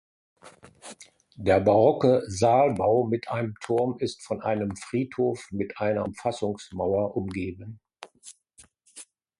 [1.35, 7.79] Der barocke Saalbau mit einem Turm ist von einem Friedhof mit einer Umfassungsmauer umgeben.